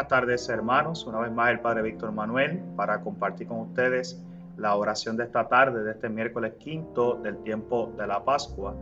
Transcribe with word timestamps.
buenas 0.00 0.08
tardes 0.08 0.48
hermanos. 0.48 1.06
Una 1.06 1.18
vez 1.18 1.30
más 1.30 1.50
el 1.50 1.60
Padre 1.60 1.82
Víctor 1.82 2.10
Manuel 2.10 2.58
para 2.74 3.02
compartir 3.02 3.46
con 3.46 3.58
ustedes 3.58 4.18
la 4.56 4.74
oración 4.74 5.18
de 5.18 5.24
esta 5.24 5.46
tarde, 5.46 5.84
de 5.84 5.90
este 5.90 6.08
miércoles 6.08 6.54
quinto 6.58 7.16
del 7.16 7.36
tiempo 7.42 7.92
de 7.98 8.06
la 8.06 8.24
Pascua. 8.24 8.74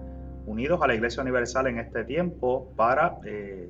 Unidos 0.47 0.81
a 0.81 0.87
la 0.87 0.95
Iglesia 0.95 1.21
Universal 1.21 1.67
en 1.67 1.81
este 1.81 2.05
tiempo 2.05 2.73
para 2.77 3.19
eh, 3.25 3.69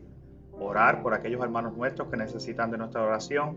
orar 0.61 1.00
por 1.00 1.14
aquellos 1.14 1.42
hermanos 1.42 1.74
nuestros 1.74 2.08
que 2.11 2.18
necesitan 2.18 2.70
de 2.70 2.76
nuestra 2.76 3.02
oración, 3.02 3.56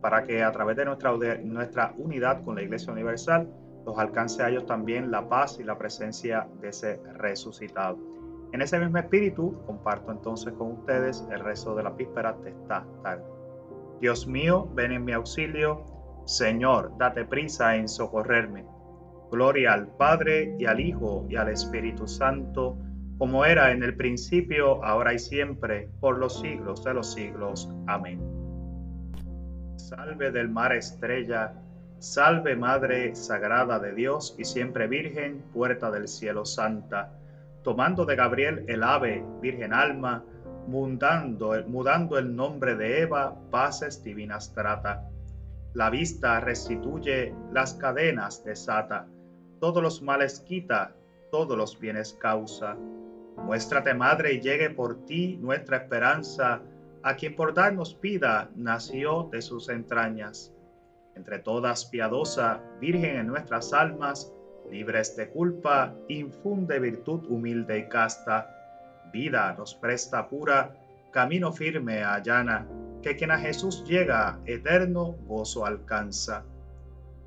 para 0.00 0.22
que 0.22 0.44
a 0.44 0.52
través 0.52 0.76
de 0.76 0.84
nuestra, 0.84 1.18
de 1.18 1.38
nuestra 1.38 1.92
unidad 1.98 2.44
con 2.44 2.54
la 2.54 2.62
Iglesia 2.62 2.92
Universal 2.92 3.48
los 3.84 3.98
alcance 3.98 4.44
a 4.44 4.48
ellos 4.48 4.64
también 4.64 5.10
la 5.10 5.28
paz 5.28 5.58
y 5.58 5.64
la 5.64 5.76
presencia 5.76 6.46
de 6.60 6.68
ese 6.68 7.00
resucitado. 7.14 7.98
En 8.54 8.62
ese 8.62 8.78
mismo 8.78 8.98
espíritu, 8.98 9.60
comparto 9.66 10.12
entonces 10.12 10.52
con 10.52 10.78
ustedes 10.78 11.26
el 11.32 11.40
rezo 11.40 11.74
de 11.74 11.82
la 11.82 11.90
víspera 11.90 12.34
de 12.34 12.50
esta 12.50 12.86
tarde. 13.02 13.24
Dios 14.00 14.28
mío, 14.28 14.68
ven 14.76 14.92
en 14.92 15.04
mi 15.04 15.10
auxilio. 15.10 15.82
Señor, 16.24 16.96
date 16.96 17.24
prisa 17.24 17.74
en 17.74 17.88
socorrerme. 17.88 18.64
Gloria 19.32 19.72
al 19.72 19.88
Padre 19.96 20.54
y 20.56 20.66
al 20.66 20.78
Hijo 20.78 21.26
y 21.28 21.34
al 21.34 21.48
Espíritu 21.48 22.06
Santo, 22.06 22.78
como 23.18 23.44
era 23.44 23.72
en 23.72 23.82
el 23.82 23.96
principio, 23.96 24.84
ahora 24.84 25.12
y 25.12 25.18
siempre, 25.18 25.90
por 25.98 26.18
los 26.18 26.38
siglos 26.38 26.84
de 26.84 26.94
los 26.94 27.12
siglos. 27.12 27.68
Amén. 27.88 28.20
Salve 29.74 30.30
del 30.30 30.48
mar 30.48 30.72
estrella, 30.72 31.54
salve 31.98 32.54
Madre 32.54 33.16
Sagrada 33.16 33.80
de 33.80 33.94
Dios 33.94 34.36
y 34.38 34.44
siempre 34.44 34.86
Virgen, 34.86 35.42
puerta 35.52 35.90
del 35.90 36.06
cielo 36.06 36.44
santa 36.44 37.18
tomando 37.64 38.04
de 38.04 38.14
Gabriel 38.14 38.64
el 38.68 38.84
ave, 38.84 39.24
virgen 39.40 39.72
alma, 39.72 40.22
mudando, 40.68 41.54
mudando 41.66 42.18
el 42.18 42.36
nombre 42.36 42.76
de 42.76 43.00
Eva, 43.02 43.36
paces 43.50 44.04
divinas 44.04 44.52
trata. 44.54 45.08
La 45.72 45.90
vista 45.90 46.38
restituye, 46.38 47.34
las 47.52 47.74
cadenas 47.74 48.44
desata, 48.44 49.08
todos 49.60 49.82
los 49.82 50.02
males 50.02 50.40
quita, 50.40 50.94
todos 51.32 51.56
los 51.56 51.80
bienes 51.80 52.12
causa. 52.20 52.76
Muéstrate, 53.38 53.94
Madre, 53.94 54.34
y 54.34 54.40
llegue 54.40 54.70
por 54.70 55.04
ti 55.06 55.38
nuestra 55.38 55.78
esperanza, 55.78 56.62
a 57.02 57.16
quien 57.16 57.34
por 57.34 57.52
darnos 57.54 58.00
vida 58.00 58.50
nació 58.54 59.28
de 59.32 59.42
sus 59.42 59.68
entrañas. 59.68 60.52
Entre 61.16 61.38
todas 61.38 61.86
piadosa, 61.86 62.62
Virgen 62.80 63.16
en 63.16 63.26
nuestras 63.26 63.72
almas, 63.72 64.32
libres 64.70 65.16
de 65.16 65.28
culpa, 65.28 65.94
infunde 66.08 66.78
virtud 66.78 67.24
humilde 67.28 67.78
y 67.78 67.88
casta, 67.88 68.50
vida 69.12 69.54
nos 69.56 69.74
presta 69.74 70.28
pura, 70.28 70.74
camino 71.12 71.52
firme 71.52 72.02
allana, 72.02 72.66
que 73.02 73.16
quien 73.16 73.30
a 73.30 73.38
Jesús 73.38 73.84
llega, 73.86 74.40
eterno 74.46 75.16
gozo 75.26 75.64
alcanza. 75.64 76.44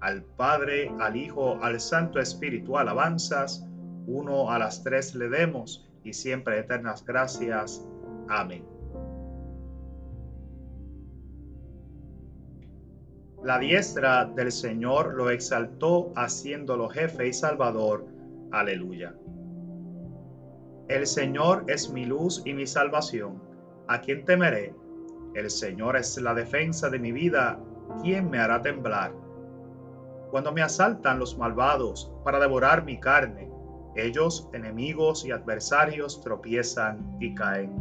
Al 0.01 0.23
Padre, 0.23 0.91
al 0.99 1.15
Hijo, 1.15 1.57
al 1.63 1.79
Santo 1.79 2.19
Espíritu 2.19 2.77
alabanzas, 2.77 3.65
uno 4.07 4.51
a 4.51 4.59
las 4.59 4.83
tres 4.83 5.15
le 5.15 5.29
demos, 5.29 5.87
y 6.03 6.13
siempre 6.13 6.59
eternas 6.59 7.03
gracias. 7.05 7.85
Amén. 8.29 8.76
La 13.43 13.59
diestra 13.59 14.25
del 14.25 14.51
Señor 14.51 15.13
lo 15.13 15.29
exaltó 15.29 16.11
haciéndolo 16.15 16.89
jefe 16.89 17.27
y 17.27 17.33
salvador. 17.33 18.07
Aleluya. 18.51 19.13
El 20.87 21.05
Señor 21.05 21.63
es 21.67 21.91
mi 21.91 22.05
luz 22.05 22.41
y 22.45 22.53
mi 22.53 22.65
salvación. 22.65 23.39
¿A 23.87 24.01
quién 24.01 24.25
temeré? 24.25 24.73
El 25.35 25.51
Señor 25.51 25.97
es 25.97 26.19
la 26.19 26.33
defensa 26.33 26.89
de 26.89 26.97
mi 26.97 27.11
vida. 27.11 27.59
¿Quién 28.01 28.27
me 28.31 28.39
hará 28.39 28.63
temblar? 28.63 29.13
Cuando 30.31 30.51
me 30.51 30.63
asaltan 30.63 31.19
los 31.19 31.37
malvados 31.37 32.11
para 32.23 32.39
devorar 32.39 32.85
mi 32.85 32.99
carne, 32.99 33.51
ellos, 33.95 34.49
enemigos 34.53 35.25
y 35.25 35.31
adversarios, 35.31 36.21
tropiezan 36.21 37.17
y 37.19 37.35
caen. 37.35 37.71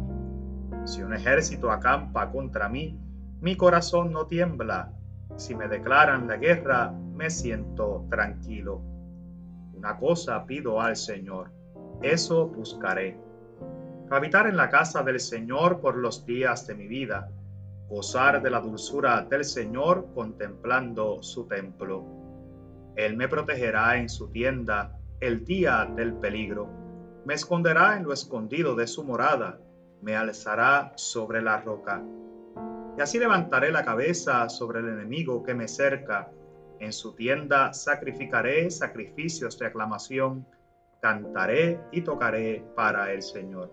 Si 0.85 1.01
un 1.01 1.13
ejército 1.13 1.71
acampa 1.71 2.31
contra 2.31 2.69
mí, 2.69 2.99
mi 3.41 3.57
corazón 3.57 4.11
no 4.11 4.27
tiembla 4.27 4.96
si 5.37 5.55
me 5.55 5.67
declaran 5.67 6.27
la 6.27 6.37
guerra, 6.37 6.91
me 6.91 7.29
siento 7.29 8.05
tranquilo. 8.09 8.81
Una 9.73 9.97
cosa 9.97 10.45
pido 10.45 10.81
al 10.81 10.95
Señor, 10.95 11.51
eso 12.01 12.47
buscaré. 12.47 13.17
Habitar 14.09 14.47
en 14.47 14.57
la 14.57 14.69
casa 14.69 15.03
del 15.03 15.19
Señor 15.19 15.79
por 15.79 15.95
los 15.95 16.25
días 16.25 16.65
de 16.65 16.73
mi 16.73 16.87
vida, 16.87 17.29
gozar 17.87 18.41
de 18.41 18.49
la 18.49 18.59
dulzura 18.59 19.21
del 19.21 19.45
Señor 19.45 20.07
contemplando 20.15 21.21
su 21.21 21.47
templo. 21.47 22.03
Él 22.95 23.15
me 23.15 23.27
protegerá 23.27 23.97
en 23.97 24.09
su 24.09 24.29
tienda 24.29 24.97
el 25.19 25.45
día 25.45 25.87
del 25.95 26.13
peligro, 26.13 26.67
me 27.25 27.35
esconderá 27.35 27.95
en 27.95 28.03
lo 28.03 28.13
escondido 28.13 28.75
de 28.75 28.87
su 28.87 29.03
morada, 29.03 29.59
me 30.01 30.15
alzará 30.15 30.93
sobre 30.95 31.41
la 31.43 31.61
roca 31.61 32.01
y 32.97 33.01
así 33.01 33.19
levantaré 33.19 33.71
la 33.71 33.85
cabeza 33.85 34.49
sobre 34.49 34.79
el 34.79 34.87
enemigo 34.87 35.43
que 35.43 35.53
me 35.53 35.67
cerca. 35.67 36.31
En 36.79 36.91
su 36.91 37.13
tienda 37.13 37.73
sacrificaré 37.73 38.71
sacrificios 38.71 39.57
de 39.59 39.67
aclamación, 39.67 40.47
cantaré 40.99 41.79
y 41.91 42.01
tocaré 42.01 42.63
para 42.75 43.13
el 43.13 43.21
Señor. 43.21 43.71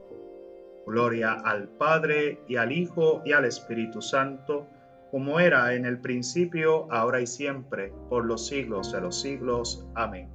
Gloria 0.87 1.33
al 1.33 1.69
Padre 1.69 2.43
y 2.49 2.57
al 2.57 2.73
Hijo 2.73 3.23
y 3.25 3.33
al 3.33 3.47
Espíritu 3.47 4.03
Santo, 4.03 4.67
como 5.11 5.41
era 5.41 5.73
en 5.73 5.87
el 5.87 6.01
principio, 6.01 6.93
ahora 6.93 7.21
y 7.21 7.27
siempre, 7.27 7.95
por 8.11 8.27
los 8.27 8.47
siglos 8.47 8.93
de 8.93 9.01
los 9.01 9.21
siglos. 9.21 9.87
Amén. 9.95 10.29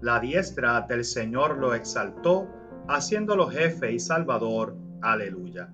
La 0.00 0.18
diestra 0.18 0.80
del 0.80 1.04
Señor 1.04 1.58
lo 1.58 1.74
exaltó, 1.74 2.48
haciéndolo 2.88 3.46
jefe 3.46 3.92
y 3.92 4.00
salvador. 4.00 4.74
Aleluya. 5.02 5.70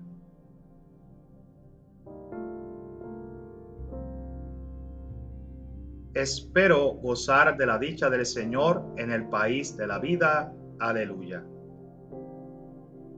Espero 6.15 6.93
gozar 6.95 7.55
de 7.55 7.67
la 7.67 7.77
dicha 7.77 8.09
del 8.09 8.25
Señor 8.25 8.83
en 8.97 9.11
el 9.11 9.29
país 9.29 9.77
de 9.77 9.85
la 9.85 9.99
vida. 9.99 10.51
Aleluya. 10.79 11.45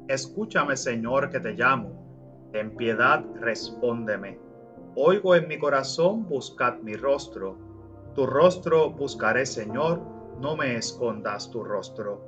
Escúchame, 0.10 0.76
Señor, 0.76 1.30
que 1.30 1.40
te 1.40 1.54
llamo. 1.54 2.50
En 2.54 2.76
piedad 2.76 3.24
respóndeme. 3.40 4.38
Oigo 4.96 5.36
en 5.36 5.48
mi 5.48 5.58
corazón, 5.58 6.28
buscad 6.28 6.80
mi 6.80 6.96
rostro. 6.96 7.58
Tu 8.14 8.26
rostro 8.26 8.92
buscaré, 8.92 9.46
Señor, 9.46 10.02
no 10.42 10.58
me 10.58 10.76
escondas 10.76 11.50
tu 11.50 11.64
rostro. 11.64 12.22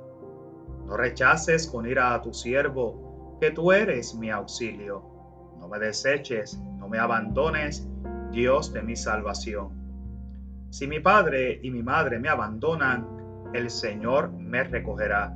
No 0.86 0.96
rechaces 0.96 1.66
con 1.66 1.86
ira 1.86 2.14
a 2.14 2.22
tu 2.22 2.32
siervo, 2.32 3.36
que 3.38 3.50
tú 3.50 3.70
eres 3.70 4.14
mi 4.14 4.30
auxilio. 4.30 5.02
No 5.60 5.68
me 5.68 5.78
deseches, 5.78 6.58
no 6.78 6.88
me 6.88 6.98
abandones, 6.98 7.86
Dios 8.30 8.72
de 8.72 8.82
mi 8.82 8.96
salvación. 8.96 9.83
Si 10.74 10.88
mi 10.88 10.98
padre 10.98 11.60
y 11.62 11.70
mi 11.70 11.84
madre 11.84 12.18
me 12.18 12.28
abandonan, 12.28 13.52
el 13.54 13.70
Señor 13.70 14.32
me 14.32 14.64
recogerá. 14.64 15.32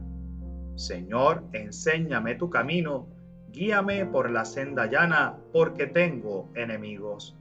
Señor, 0.74 1.44
enséñame 1.52 2.34
tu 2.34 2.50
camino, 2.50 3.06
guíame 3.52 4.04
por 4.04 4.30
la 4.30 4.44
senda 4.44 4.86
llana, 4.86 5.38
porque 5.52 5.86
tengo 5.86 6.50
enemigos. 6.56 7.38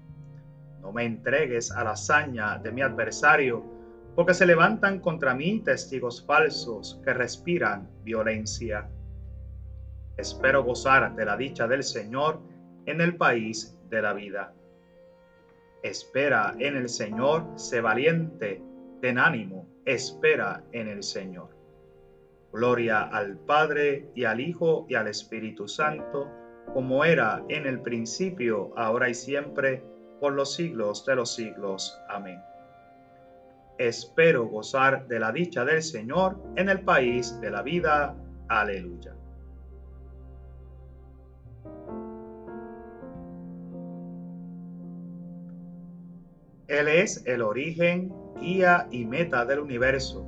No 0.80 0.92
me 0.92 1.06
entregues 1.06 1.72
a 1.72 1.84
la 1.84 1.94
hazaña 1.94 2.60
de 2.60 2.72
mi 2.72 2.84
adversario, 2.84 3.66
porque 4.14 4.36
se 4.36 4.46
levantan 4.46 5.00
contra 5.00 5.34
mí 5.34 5.62
testigos 5.62 6.24
falsos 6.24 7.02
que 7.04 7.16
respiran 7.16 7.90
violencia. 8.04 8.88
Espero 10.18 10.64
gozar 10.64 11.16
de 11.16 11.26
la 11.26 11.36
dicha 11.36 11.68
del 11.68 11.82
Señor 11.82 12.42
en 12.86 13.02
el 13.02 13.18
país 13.18 13.76
de 13.90 14.04
la 14.04 14.14
vida. 14.14 14.54
Espera 15.84 16.56
en 16.60 16.76
el 16.76 16.90
Señor, 16.90 17.46
sé 17.56 17.82
valiente, 17.82 18.62
ten 19.02 19.18
ánimo, 19.18 19.68
espera 19.86 20.64
en 20.72 20.88
el 20.88 21.04
Señor. 21.04 21.50
Gloria 22.52 23.02
al 23.04 23.38
Padre 23.38 24.10
y 24.16 24.24
al 24.24 24.40
Hijo 24.40 24.86
y 24.90 24.96
al 24.96 25.08
Espíritu 25.08 25.68
Santo, 25.68 26.30
como 26.74 27.06
era 27.06 27.44
en 27.50 27.66
el 27.66 27.82
principio, 27.82 28.74
ahora 28.78 29.10
y 29.10 29.14
siempre, 29.14 29.84
por 30.20 30.34
los 30.34 30.56
siglos 30.56 31.06
de 31.06 31.16
los 31.16 31.36
siglos. 31.36 31.98
Amén. 32.10 32.42
Espero 33.78 34.48
gozar 34.48 35.08
de 35.08 35.20
la 35.20 35.32
dicha 35.32 35.64
del 35.64 35.84
Señor 35.84 36.38
en 36.56 36.70
el 36.70 36.82
país 36.82 37.40
de 37.42 37.52
la 37.52 37.62
vida. 37.62 38.16
Aleluya. 38.48 39.17
Él 46.68 46.90
es 46.90 47.24
el 47.26 47.42
origen, 47.42 48.14
guía 48.42 48.88
y 48.92 49.06
meta 49.06 49.46
del 49.46 49.60
universo. 49.60 50.28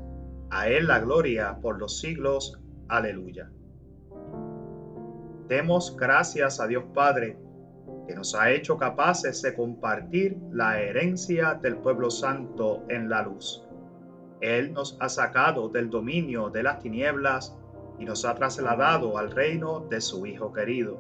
A 0.49 0.69
Él 0.69 0.87
la 0.87 0.99
gloria 0.99 1.59
por 1.61 1.77
los 1.77 1.99
siglos. 1.99 2.57
Aleluya. 2.87 3.51
Demos 5.49 5.97
gracias 5.97 6.61
a 6.61 6.67
Dios 6.67 6.85
Padre, 6.93 7.37
que 8.07 8.15
nos 8.15 8.35
ha 8.35 8.51
hecho 8.51 8.77
capaces 8.77 9.41
de 9.41 9.53
compartir 9.53 10.37
la 10.51 10.79
herencia 10.79 11.55
del 11.55 11.77
pueblo 11.77 12.09
santo 12.09 12.85
en 12.87 13.09
la 13.09 13.23
luz. 13.23 13.63
Él 14.39 14.71
nos 14.71 14.97
ha 15.01 15.09
sacado 15.09 15.67
del 15.67 15.89
dominio 15.89 16.49
de 16.49 16.63
las 16.63 16.79
tinieblas 16.79 17.57
y 17.99 18.05
nos 18.05 18.23
ha 18.23 18.35
trasladado 18.35 19.17
al 19.17 19.31
reino 19.31 19.81
de 19.89 19.99
su 19.99 20.25
Hijo 20.25 20.53
querido, 20.53 20.97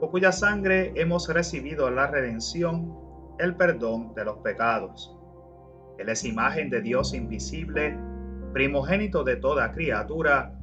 por 0.00 0.10
cuya 0.10 0.32
sangre 0.32 0.92
hemos 0.94 1.28
recibido 1.28 1.90
la 1.90 2.06
redención, 2.06 3.07
el 3.38 3.56
perdón 3.56 4.14
de 4.14 4.24
los 4.24 4.38
pecados. 4.38 5.14
Él 5.98 6.08
es 6.08 6.24
imagen 6.24 6.70
de 6.70 6.80
Dios 6.80 7.12
invisible, 7.14 7.98
primogénito 8.52 9.24
de 9.24 9.36
toda 9.36 9.72
criatura, 9.72 10.54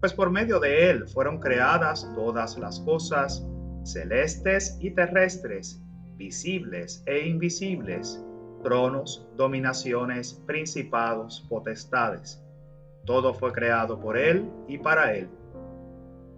pues 0.00 0.12
por 0.12 0.30
medio 0.30 0.60
de 0.60 0.90
Él 0.90 1.08
fueron 1.08 1.40
creadas 1.40 2.08
todas 2.14 2.58
las 2.58 2.80
cosas, 2.80 3.46
celestes 3.82 4.76
y 4.80 4.90
terrestres, 4.90 5.82
visibles 6.16 7.02
e 7.06 7.26
invisibles, 7.26 8.22
tronos, 8.62 9.28
dominaciones, 9.36 10.34
principados, 10.46 11.46
potestades. 11.48 12.42
Todo 13.04 13.34
fue 13.34 13.52
creado 13.52 14.00
por 14.00 14.16
Él 14.16 14.50
y 14.68 14.78
para 14.78 15.14
Él. 15.14 15.28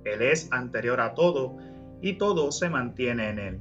Él 0.05 0.23
es 0.23 0.50
anterior 0.52 1.00
a 1.00 1.14
todo 1.14 1.56
y 2.00 2.14
todo 2.14 2.52
se 2.52 2.69
mantiene 2.69 3.31
en 3.31 3.38
Él. 3.38 3.61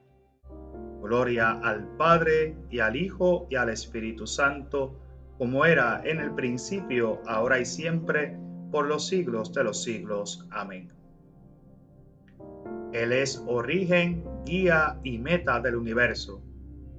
Gloria 1.01 1.51
al 1.51 1.87
Padre 1.97 2.55
y 2.69 2.79
al 2.79 2.95
Hijo 2.95 3.47
y 3.49 3.55
al 3.55 3.69
Espíritu 3.69 4.27
Santo, 4.27 4.99
como 5.37 5.65
era 5.65 6.01
en 6.05 6.19
el 6.19 6.33
principio, 6.33 7.19
ahora 7.27 7.59
y 7.59 7.65
siempre, 7.65 8.37
por 8.71 8.87
los 8.87 9.07
siglos 9.07 9.51
de 9.53 9.63
los 9.63 9.83
siglos. 9.83 10.47
Amén. 10.51 10.87
Él 12.93 13.11
es 13.11 13.43
origen, 13.47 14.23
guía 14.45 14.99
y 15.03 15.17
meta 15.17 15.59
del 15.59 15.75
universo. 15.75 16.41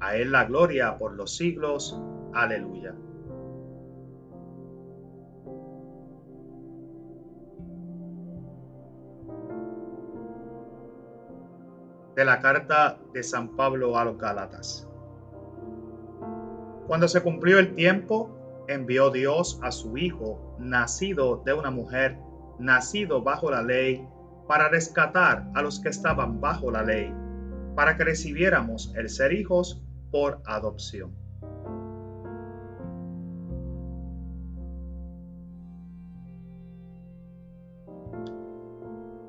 A 0.00 0.16
Él 0.16 0.32
la 0.32 0.44
gloria 0.44 0.98
por 0.98 1.14
los 1.14 1.36
siglos. 1.36 2.00
Aleluya. 2.32 2.94
De 12.22 12.26
la 12.26 12.38
carta 12.38 13.00
de 13.12 13.24
San 13.24 13.56
Pablo 13.56 13.98
a 13.98 14.04
los 14.04 14.16
Gálatas. 14.16 14.88
Cuando 16.86 17.08
se 17.08 17.20
cumplió 17.20 17.58
el 17.58 17.74
tiempo, 17.74 18.64
envió 18.68 19.10
Dios 19.10 19.58
a 19.60 19.72
su 19.72 19.98
Hijo, 19.98 20.54
nacido 20.60 21.42
de 21.44 21.52
una 21.52 21.72
mujer, 21.72 22.16
nacido 22.60 23.22
bajo 23.22 23.50
la 23.50 23.64
ley, 23.64 24.06
para 24.46 24.68
rescatar 24.68 25.48
a 25.56 25.62
los 25.62 25.80
que 25.80 25.88
estaban 25.88 26.40
bajo 26.40 26.70
la 26.70 26.84
ley, 26.84 27.12
para 27.74 27.96
que 27.96 28.04
recibiéramos 28.04 28.94
el 28.94 29.08
ser 29.08 29.32
hijos 29.32 29.82
por 30.12 30.42
adopción. 30.46 31.21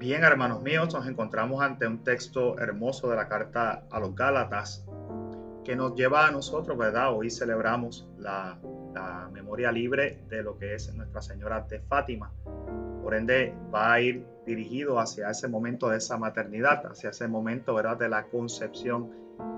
Bien, 0.04 0.22
hermanos 0.26 0.62
míos, 0.62 0.94
nos 0.94 1.08
encontramos 1.08 1.62
ante 1.62 1.88
un 1.88 2.04
texto 2.04 2.60
hermoso 2.60 3.10
de 3.10 3.16
la 3.16 3.30
carta 3.30 3.86
a 3.90 4.02
los 4.02 4.14
Gálatas 4.14 4.86
que 5.64 5.78
nos 5.78 5.96
lleva 5.96 6.28
a 6.28 6.32
nosotros, 6.32 6.78
¿verdad? 6.78 7.16
Hoy 7.16 7.30
celebramos 7.30 8.06
la, 8.18 8.60
memoria 9.32 9.72
libre 9.72 10.20
de 10.28 10.44
lo 10.44 10.58
que 10.58 10.76
es 10.76 10.94
Nuestra 10.94 11.22
Señora 11.22 11.62
de 11.70 11.80
Fátima. 11.80 12.34
Por 13.02 13.16
ende, 13.16 13.56
va 13.74 13.94
a 13.94 14.02
ir 14.02 14.28
dirigido 14.46 15.00
hacia 15.00 15.30
ese 15.30 15.48
momento 15.48 15.88
de 15.88 16.00
esa 16.00 16.18
maternidad, 16.18 16.86
hacia 16.86 17.12
ese 17.12 17.30
momento, 17.30 17.74
¿verdad?, 17.74 17.96
de 17.96 18.10
la 18.10 18.26
concepción 18.26 19.10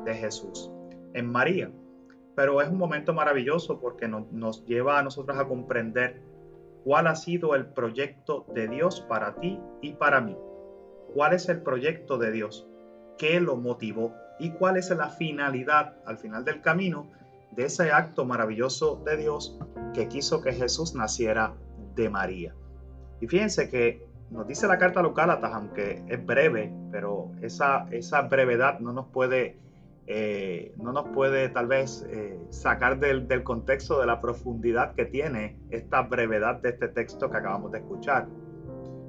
de 0.05 0.13
Jesús 0.13 0.69
en 1.15 1.25
María. 1.25 1.71
Pero 2.35 2.61
es 2.61 2.69
un 2.69 2.77
momento 2.77 3.15
maravilloso 3.15 3.79
porque 3.79 4.07
nos 4.07 4.63
lleva 4.67 4.99
a 4.99 5.01
nosotros 5.01 5.39
a 5.39 5.45
comprender 5.45 6.21
¿Cuál 6.85 7.07
ha 7.07 7.15
sido 7.15 7.55
el 7.55 7.65
proyecto 7.65 8.45
de 8.53 8.67
Dios 8.67 9.01
para 9.09 9.33
ti 9.39 9.59
y 9.81 9.93
para 9.93 10.21
mí? 10.21 10.37
¿Cuál 11.15 11.33
es 11.33 11.49
el 11.49 11.63
proyecto 11.63 12.19
de 12.19 12.31
Dios? 12.31 12.67
¿Qué 13.17 13.39
lo 13.39 13.57
motivó? 13.57 14.13
¿Y 14.39 14.51
cuál 14.51 14.77
es 14.77 14.91
la 14.91 15.09
finalidad 15.09 15.95
al 16.05 16.19
final 16.19 16.45
del 16.45 16.61
camino 16.61 17.09
de 17.53 17.65
ese 17.65 17.91
acto 17.91 18.23
maravilloso 18.23 19.01
de 19.03 19.17
Dios 19.17 19.57
que 19.95 20.07
quiso 20.07 20.41
que 20.41 20.53
Jesús 20.53 20.93
naciera 20.93 21.55
de 21.95 22.07
María? 22.07 22.53
Y 23.19 23.25
fíjense 23.25 23.67
que 23.67 24.05
nos 24.29 24.45
dice 24.45 24.67
la 24.67 24.77
carta 24.77 24.99
a 24.99 25.03
los 25.03 25.17
aunque 25.17 26.03
es 26.07 26.23
breve, 26.23 26.71
pero 26.91 27.31
esa, 27.41 27.87
esa 27.89 28.21
brevedad 28.21 28.79
no 28.79 28.93
nos 28.93 29.07
puede 29.07 29.57
eh, 30.07 30.73
no 30.77 30.91
nos 30.91 31.07
puede 31.09 31.49
tal 31.49 31.67
vez 31.67 32.05
eh, 32.09 32.39
sacar 32.49 32.99
del, 32.99 33.27
del, 33.27 33.43
contexto 33.43 33.99
de 33.99 34.05
la 34.05 34.21
profundidad 34.21 34.93
que 34.93 35.05
tiene 35.05 35.59
esta 35.71 36.03
brevedad 36.03 36.61
de 36.61 36.69
este 36.69 36.89
texto 36.89 37.29
que 37.29 37.37
acabamos 37.37 37.71
de 37.71 37.79
escuchar. 37.79 38.27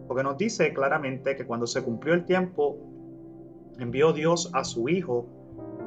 Porque 0.07 0.23
nos 0.23 0.39
dice 0.39 0.73
claramente 0.73 1.37
que 1.37 1.45
cuando 1.45 1.67
se 1.67 1.83
cumplió 1.83 2.15
el 2.15 2.25
tiempo, 2.25 2.79
envió 3.79 4.13
Dios 4.13 4.51
a 4.55 4.65
su 4.65 4.89
Hijo, 4.89 5.29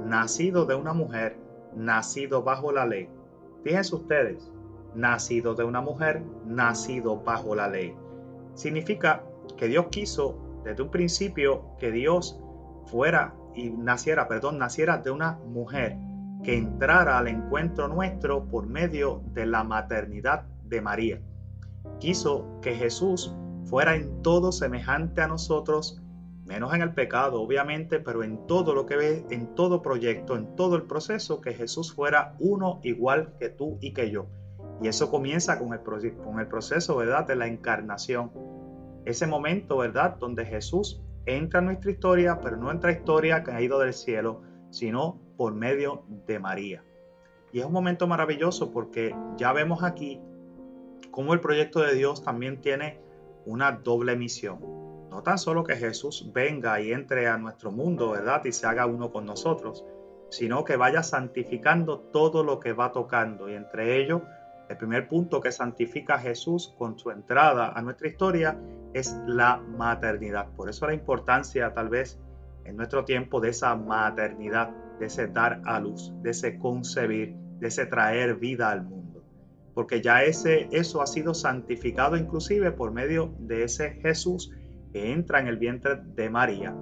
nacido 0.05 0.65
de 0.65 0.75
una 0.75 0.93
mujer, 0.93 1.37
nacido 1.75 2.43
bajo 2.43 2.71
la 2.71 2.85
ley. 2.85 3.09
Fíjense 3.63 3.95
ustedes, 3.95 4.51
nacido 4.93 5.55
de 5.55 5.63
una 5.63 5.81
mujer, 5.81 6.23
nacido 6.45 7.17
bajo 7.21 7.55
la 7.55 7.67
ley. 7.67 7.95
Significa 8.53 9.23
que 9.57 9.67
Dios 9.67 9.87
quiso 9.89 10.37
desde 10.63 10.83
un 10.83 10.91
principio 10.91 11.63
que 11.79 11.91
Dios 11.91 12.39
fuera 12.85 13.33
y 13.55 13.69
naciera, 13.69 14.27
perdón, 14.27 14.57
naciera 14.57 14.97
de 14.97 15.11
una 15.11 15.33
mujer 15.45 15.97
que 16.43 16.57
entrara 16.57 17.17
al 17.17 17.27
encuentro 17.27 17.87
nuestro 17.87 18.45
por 18.45 18.67
medio 18.67 19.21
de 19.33 19.45
la 19.45 19.63
maternidad 19.63 20.45
de 20.63 20.81
María. 20.81 21.21
Quiso 21.99 22.59
que 22.61 22.75
Jesús 22.75 23.33
fuera 23.65 23.95
en 23.95 24.21
todo 24.21 24.51
semejante 24.51 25.21
a 25.21 25.27
nosotros, 25.27 26.01
menos 26.45 26.73
en 26.73 26.81
el 26.81 26.93
pecado, 26.93 27.41
obviamente, 27.41 27.99
pero 27.99 28.23
en 28.23 28.47
todo 28.47 28.73
lo 28.73 28.85
que 28.85 28.95
ve, 28.95 29.25
en 29.29 29.53
todo 29.53 29.81
proyecto, 29.81 30.35
en 30.35 30.55
todo 30.55 30.75
el 30.75 30.83
proceso, 30.83 31.41
que 31.41 31.53
Jesús 31.53 31.93
fuera 31.93 32.35
uno 32.39 32.79
igual 32.83 33.33
que 33.37 33.49
tú 33.49 33.77
y 33.81 33.93
que 33.93 34.09
yo. 34.09 34.27
Y 34.81 34.87
eso 34.87 35.11
comienza 35.11 35.59
con 35.59 35.73
el, 35.73 35.81
con 35.81 36.39
el 36.39 36.47
proceso, 36.47 36.95
¿verdad?, 36.95 37.27
de 37.27 37.35
la 37.35 37.47
encarnación. 37.47 38.31
Ese 39.05 39.27
momento, 39.27 39.77
¿verdad?, 39.77 40.15
donde 40.17 40.45
Jesús 40.45 41.01
entra 41.35 41.59
en 41.59 41.65
nuestra 41.67 41.91
historia, 41.91 42.39
pero 42.41 42.57
no 42.57 42.65
nuestra 42.65 42.91
historia 42.91 43.43
caído 43.43 43.79
del 43.79 43.93
cielo, 43.93 44.41
sino 44.69 45.19
por 45.37 45.53
medio 45.53 46.03
de 46.27 46.39
María. 46.39 46.83
Y 47.51 47.59
es 47.59 47.65
un 47.65 47.73
momento 47.73 48.07
maravilloso 48.07 48.71
porque 48.71 49.15
ya 49.37 49.53
vemos 49.53 49.83
aquí 49.83 50.21
cómo 51.11 51.33
el 51.33 51.39
proyecto 51.39 51.79
de 51.81 51.95
Dios 51.95 52.23
también 52.23 52.61
tiene 52.61 53.01
una 53.45 53.71
doble 53.71 54.15
misión. 54.15 54.59
No 55.09 55.23
tan 55.23 55.39
solo 55.39 55.63
que 55.63 55.75
Jesús 55.75 56.29
venga 56.33 56.79
y 56.79 56.91
entre 56.91 57.27
a 57.27 57.37
nuestro 57.37 57.71
mundo, 57.71 58.11
¿verdad? 58.11 58.45
Y 58.45 58.51
se 58.51 58.67
haga 58.67 58.85
uno 58.85 59.11
con 59.11 59.25
nosotros, 59.25 59.83
sino 60.29 60.63
que 60.63 60.75
vaya 60.75 61.01
santificando 61.01 61.99
todo 61.99 62.43
lo 62.43 62.59
que 62.59 62.73
va 62.73 62.91
tocando. 62.91 63.49
Y 63.49 63.55
entre 63.55 63.99
ellos, 64.01 64.21
el 64.69 64.77
primer 64.77 65.07
punto 65.07 65.41
que 65.41 65.51
santifica 65.51 66.15
a 66.15 66.19
Jesús 66.19 66.75
con 66.77 66.99
su 66.99 67.09
entrada 67.09 67.71
a 67.75 67.81
nuestra 67.81 68.07
historia 68.07 68.59
es 68.93 69.17
la 69.27 69.57
maternidad. 69.57 70.47
Por 70.55 70.69
eso 70.69 70.87
la 70.87 70.93
importancia 70.93 71.73
tal 71.73 71.89
vez 71.89 72.19
en 72.65 72.75
nuestro 72.75 73.05
tiempo 73.05 73.39
de 73.39 73.49
esa 73.49 73.75
maternidad, 73.75 74.69
de 74.99 75.07
ese 75.07 75.27
dar 75.27 75.61
a 75.65 75.79
luz, 75.79 76.13
de 76.21 76.31
ese 76.31 76.57
concebir, 76.57 77.35
de 77.59 77.67
ese 77.67 77.85
traer 77.85 78.35
vida 78.35 78.69
al 78.69 78.83
mundo. 78.83 79.23
Porque 79.73 80.01
ya 80.01 80.23
ese, 80.23 80.67
eso 80.71 81.01
ha 81.01 81.07
sido 81.07 81.33
santificado 81.33 82.17
inclusive 82.17 82.71
por 82.71 82.91
medio 82.91 83.33
de 83.39 83.63
ese 83.63 83.91
Jesús 84.01 84.51
que 84.91 85.11
entra 85.11 85.39
en 85.39 85.47
el 85.47 85.57
vientre 85.57 86.01
de 86.15 86.29
María. 86.29 86.75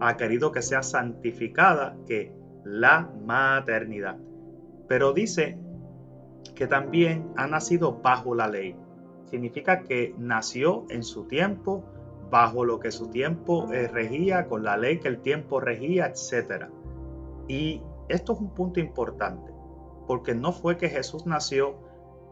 Ha 0.00 0.16
querido 0.16 0.52
que 0.52 0.62
sea 0.62 0.82
santificada 0.82 1.96
que 2.06 2.32
la 2.64 3.10
maternidad. 3.24 4.16
Pero 4.88 5.12
dice 5.12 5.58
que 6.54 6.66
también 6.66 7.30
ha 7.36 7.46
nacido 7.46 8.00
bajo 8.00 8.34
la 8.34 8.48
ley 8.48 8.76
significa 9.30 9.82
que 9.82 10.14
nació 10.18 10.84
en 10.90 11.02
su 11.02 11.24
tiempo, 11.24 11.84
bajo 12.30 12.64
lo 12.64 12.78
que 12.78 12.90
su 12.90 13.08
tiempo 13.08 13.72
eh, 13.72 13.88
regía, 13.88 14.46
con 14.46 14.64
la 14.64 14.76
ley 14.76 14.98
que 14.98 15.08
el 15.08 15.20
tiempo 15.20 15.60
regía, 15.60 16.06
etc. 16.06 16.66
Y 17.48 17.82
esto 18.08 18.34
es 18.34 18.40
un 18.40 18.54
punto 18.54 18.80
importante, 18.80 19.52
porque 20.06 20.34
no 20.34 20.52
fue 20.52 20.76
que 20.76 20.88
Jesús 20.88 21.26
nació 21.26 21.78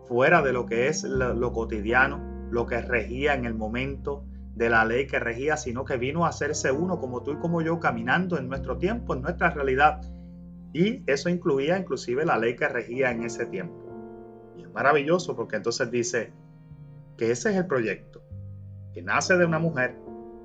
fuera 0.09 0.43
de 0.43 0.53
lo 0.53 0.67
que 0.67 0.89
es 0.89 1.03
lo, 1.05 1.53
cotidiano, 1.53 2.49
lo 2.51 2.67
que 2.67 2.81
regía 2.81 3.35
en 3.35 3.45
el 3.45 3.55
momento 3.55 4.25
de 4.55 4.71
la 4.71 4.85
ley 4.85 5.07
que 5.07 5.19
regía, 5.19 5.57
sino 5.57 5.85
que 5.85 5.97
vino 5.97 6.25
a 6.25 6.29
hacerse 6.29 6.73
uno 6.73 6.99
como 6.99 7.23
tú 7.23 7.33
y 7.33 7.37
como 7.37 7.61
yo, 7.61 7.79
caminando 7.81 8.39
en 8.39 8.49
nuestro 8.49 8.79
tiempo, 8.79 9.15
en 9.15 9.23
nuestra 9.23 9.51
realidad. 9.51 10.01
Y 10.73 11.03
eso 11.07 11.29
incluía 11.29 11.79
inclusive 11.79 12.25
la 12.25 12.39
ley 12.39 12.57
que 12.57 12.69
regía 12.69 13.11
en 13.11 13.25
ese 13.25 13.47
tiempo. 13.47 13.75
Y 14.57 14.63
es 14.63 14.73
maravilloso 14.73 15.37
porque 15.37 15.57
entonces 15.57 15.91
dice 15.91 16.33
que 17.17 17.31
ese 17.31 17.51
es 17.51 17.57
el 17.57 17.67
proyecto, 17.67 18.23
que 18.93 19.03
nace 19.03 19.37
de 19.37 19.45
una 19.45 19.59
mujer 19.59 19.97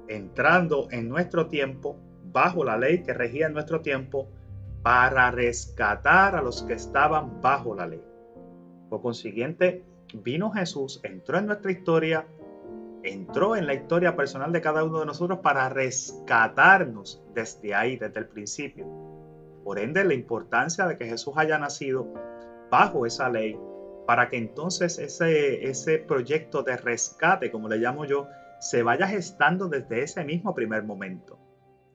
entrando 0.07 0.87
en 0.91 1.07
nuestro 1.09 1.47
tiempo, 1.47 1.97
bajo 2.31 2.63
la 2.63 2.77
ley 2.77 3.03
que 3.03 3.13
regía 3.13 3.47
en 3.47 3.53
nuestro 3.53 3.81
tiempo, 3.81 4.29
para 4.83 5.31
rescatar 5.31 6.35
a 6.35 6.41
los 6.41 6.63
que 6.63 6.73
estaban 6.73 7.41
bajo 7.41 7.75
la 7.75 7.87
ley. 7.87 8.03
Por 8.89 9.01
consiguiente, 9.01 9.83
vino 10.13 10.51
Jesús, 10.51 10.99
entró 11.03 11.37
en 11.37 11.45
nuestra 11.45 11.71
historia, 11.71 12.25
entró 13.03 13.55
en 13.55 13.67
la 13.67 13.73
historia 13.73 14.15
personal 14.15 14.51
de 14.51 14.61
cada 14.61 14.83
uno 14.83 14.99
de 14.99 15.05
nosotros 15.05 15.39
para 15.39 15.69
rescatarnos 15.69 17.23
desde 17.33 17.73
ahí, 17.73 17.97
desde 17.97 18.19
el 18.19 18.27
principio. 18.27 18.85
Por 19.63 19.79
ende, 19.79 20.03
la 20.03 20.13
importancia 20.13 20.87
de 20.87 20.97
que 20.97 21.05
Jesús 21.05 21.33
haya 21.37 21.57
nacido 21.57 22.07
bajo 22.69 23.05
esa 23.05 23.29
ley, 23.29 23.57
para 24.11 24.27
que 24.27 24.35
entonces 24.35 24.99
ese, 24.99 25.69
ese 25.69 25.97
proyecto 25.97 26.63
de 26.63 26.75
rescate, 26.75 27.49
como 27.49 27.69
le 27.69 27.77
llamo 27.77 28.03
yo, 28.03 28.27
se 28.59 28.83
vaya 28.83 29.07
gestando 29.07 29.69
desde 29.69 30.03
ese 30.03 30.25
mismo 30.25 30.53
primer 30.53 30.83
momento. 30.83 31.39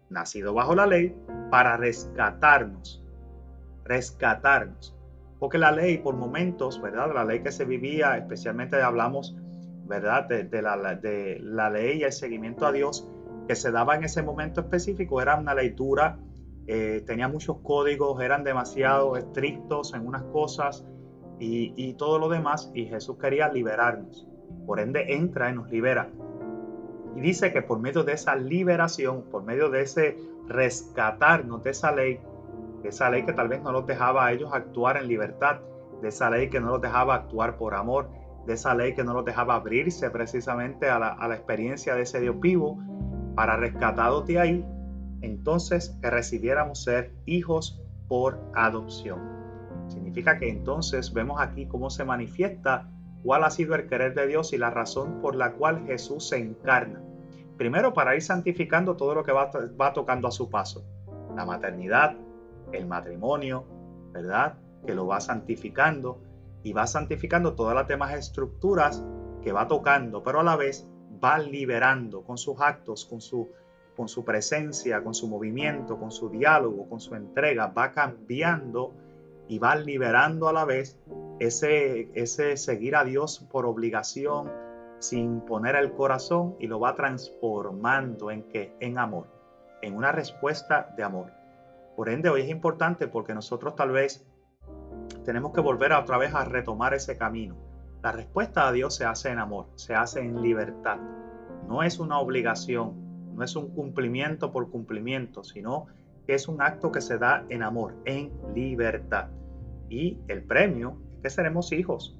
Nacido 0.09 0.55
bajo 0.55 0.75
la 0.75 0.87
ley 0.87 1.15
para 1.51 1.77
rescatarnos, 1.77 3.05
rescatarnos. 3.85 4.97
Porque 5.39 5.59
la 5.59 5.71
ley, 5.73 5.99
por 5.99 6.17
momentos, 6.17 6.81
¿verdad? 6.81 7.13
La 7.15 7.23
ley 7.23 7.43
que 7.43 7.53
se 7.53 7.67
vivía, 7.67 8.17
especialmente 8.17 8.81
hablamos, 8.81 9.37
¿verdad? 9.85 10.25
De, 10.25 10.63
la, 10.63 10.95
de 10.95 11.39
la 11.43 11.69
ley 11.69 11.99
y 11.99 12.05
el 12.05 12.13
seguimiento 12.13 12.65
a 12.65 12.73
Dios 12.73 13.07
que 13.47 13.55
se 13.55 13.71
daba 13.71 13.95
en 13.95 14.05
ese 14.05 14.23
momento 14.23 14.63
específico, 14.63 15.21
era 15.21 15.37
una 15.37 15.55
ley 15.55 15.69
dura, 15.69 16.19
eh, 16.67 17.05
tenía 17.07 17.29
muchos 17.29 17.59
códigos, 17.59 18.23
eran 18.23 18.43
demasiado 18.43 19.19
estrictos 19.19 19.93
en 19.93 20.07
unas 20.07 20.23
cosas 20.33 20.83
y, 21.39 21.93
todo 21.95 22.19
lo 22.19 22.29
demás, 22.29 22.71
y 22.75 22.87
Jesús 22.87 23.17
quería 23.19 23.49
liberarnos. 23.49 24.27
Por 24.67 24.81
ende, 24.81 25.15
entra 25.15 25.51
y 25.51 25.55
nos 25.55 25.71
libera. 25.71 26.09
Y 27.15 27.21
dice 27.21 27.53
que 27.53 27.63
por 27.63 27.79
medio 27.79 28.05
de 28.05 28.13
esa 28.13 28.37
liberación, 28.37 29.23
por 29.31 29.43
medio 29.43 29.71
de 29.71 29.83
ese 29.83 30.17
rescatarnos 30.49 31.63
de 31.63 31.71
esa 31.71 31.93
ley, 31.93 32.21
de 32.83 32.89
esa 32.89 33.11
ley 33.11 33.25
que 33.25 33.33
tal 33.33 33.49
vez 33.49 33.63
no 33.63 33.73
los 33.73 33.87
dejaba 33.87 34.27
a 34.27 34.33
ellos 34.33 34.51
actuar 34.53 34.97
en 34.97 35.09
libertad, 35.09 35.61
de 36.03 36.09
esa 36.09 36.31
ley 36.31 36.51
que 36.51 36.61
no 36.61 36.69
los 36.69 36.81
dejaba 36.81 37.15
actuar 37.15 37.57
por 37.57 37.75
amor, 37.75 38.09
de 38.47 38.55
esa 38.55 38.75
ley 38.75 38.95
que 38.95 39.05
no 39.05 39.13
los 39.15 39.25
dejaba 39.25 39.57
abrirse 39.57 40.09
precisamente 40.11 40.89
a 40.89 40.99
la, 40.99 41.35
experiencia 41.35 41.95
de 41.95 42.03
ese 42.03 42.21
Dios 42.21 42.39
vivo, 42.39 42.79
para 43.35 43.57
rescatados 43.57 44.27
de 44.27 44.39
ahí, 44.39 44.67
entonces 45.21 45.99
que 46.01 46.11
recibiéramos 46.11 46.83
ser 46.83 47.13
hijos 47.27 47.83
por 48.09 48.41
adopción. 48.55 49.46
Significa 49.89 50.39
que 50.39 50.49
entonces 50.49 51.13
vemos 51.13 51.41
aquí 51.41 51.67
cómo 51.67 51.91
se 51.91 52.05
manifiesta 52.05 52.91
cuál 53.23 53.45
ha 53.45 53.51
sido 53.51 53.75
el 53.75 53.87
querer 53.89 54.15
de 54.15 54.27
Dios 54.27 54.53
y 54.53 54.59
la 54.59 54.71
razón 54.71 55.21
por 55.21 55.35
la 55.35 55.53
cual 55.53 55.85
Jesús 55.87 56.29
se 56.29 56.39
encarna. 56.39 57.03
Primero 57.57 57.95
para 57.95 58.15
ir 58.15 58.23
santificando 58.23 58.97
todo 58.97 59.15
lo 59.15 59.25
que 59.25 59.33
va, 59.33 59.51
va 59.81 59.93
tocando 59.93 60.29
a 60.29 60.31
su 60.31 60.51
paso. 60.51 60.85
La 61.35 61.45
maternidad, 61.45 62.17
el 62.73 62.87
matrimonio, 62.87 63.65
¿verdad? 64.13 64.59
Que 64.87 64.95
lo 64.95 65.07
va 65.07 65.21
santificando 65.21 66.21
y 66.63 66.73
va 66.73 66.87
santificando 66.87 67.55
todas 67.55 67.75
las 67.75 67.89
demás 67.89 68.15
estructuras 68.15 69.05
que 69.43 69.53
va 69.53 69.69
tocando, 69.69 70.23
pero 70.23 70.41
a 70.41 70.43
la 70.43 70.57
vez 70.57 70.89
va 71.23 71.39
liberando 71.39 72.23
con 72.23 72.37
sus 72.39 72.61
actos, 72.61 73.05
con 73.05 73.21
su, 73.21 73.51
con 73.97 74.09
su 74.09 74.25
presencia, 74.25 75.03
con 75.03 75.15
su 75.15 75.29
movimiento, 75.29 75.99
con 75.99 76.11
su 76.11 76.29
diálogo, 76.29 76.89
con 76.89 77.01
su 77.01 77.15
entrega, 77.15 77.69
va 77.69 77.93
cambiando 77.93 78.95
y 79.49 79.59
va 79.59 79.77
liberando 79.77 80.49
a 80.49 80.53
la 80.53 80.65
vez 80.65 80.99
ese, 81.39 82.11
ese 82.15 82.57
seguir 82.57 82.97
a 82.97 83.05
Dios 83.05 83.47
por 83.51 83.67
obligación, 83.67 84.51
sin 84.99 85.41
poner 85.41 85.77
el 85.77 85.93
corazón 85.93 86.57
y 86.59 86.67
lo 86.67 86.81
va 86.81 86.95
transformando 86.95 88.31
en 88.31 88.45
que 88.45 88.77
en 88.81 88.99
amor, 88.99 89.29
en 89.83 89.95
una 89.95 90.13
respuesta 90.13 90.95
de 90.97 91.03
amor. 91.03 91.33
Por 91.97 92.09
ende, 92.09 92.29
hoy 92.29 92.43
es 92.43 92.49
importante 92.49 93.09
porque 93.09 93.35
nosotros 93.35 93.75
tal 93.75 93.91
vez 93.91 94.27
tenemos 95.25 95.53
que 95.53 95.61
volver 95.61 95.93
a 95.93 96.01
otra 96.01 96.19
vez 96.19 96.35
a 96.35 96.45
retomar 96.45 96.95
ese 96.95 97.17
camino. 97.17 97.57
La 98.03 98.13
respuesta 98.13 98.69
a 98.69 98.73
Dios 98.73 98.95
se 98.95 99.05
hace 99.05 99.31
en 99.31 99.39
amor, 99.39 99.67
se 99.75 99.95
hace 99.95 100.21
en 100.21 100.43
libertad. 100.43 100.99
No 101.67 101.83
es 101.83 101.99
una 101.99 102.19
obligación, 102.19 103.35
no 103.35 103.43
es 103.43 103.57
un 103.57 103.75
cumplimiento 103.75 104.53
por 104.53 104.71
cumplimiento, 104.71 105.43
sino 105.43 105.87
es 106.35 106.49
un 106.49 106.61
acto 106.61 106.91
que 106.91 107.01
se 107.01 107.19
da 107.19 107.45
en 107.49 107.63
amor, 107.63 107.95
en 108.05 108.33
libertad. 108.55 109.29
Y 109.89 110.19
el 110.29 110.43
premio 110.43 110.99
es 111.17 111.23
que 111.23 111.31
seremos 111.31 111.73
hijos, 111.73 112.19